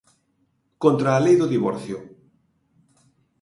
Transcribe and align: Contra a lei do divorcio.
Contra 0.83 1.09
a 1.13 1.21
lei 1.25 1.35
do 1.39 1.51
divorcio. 1.55 1.97